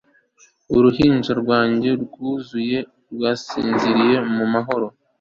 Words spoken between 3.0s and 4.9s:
rwasinziriye mu mahoro